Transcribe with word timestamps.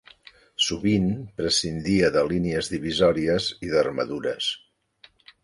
Sovint 0.67 1.11
prescindia 1.41 2.09
de 2.15 2.23
línies 2.31 2.71
divisòries 2.73 3.51
i 3.69 3.71
d'armadures. 3.75 4.51